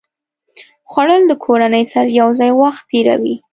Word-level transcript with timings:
خوړل 0.91 1.21
د 1.27 1.31
کورنۍ 1.43 1.83
سره 1.93 2.09
یو 2.21 2.29
ځای 2.39 2.51
وخت 2.61 2.83
تېروي 2.89 3.35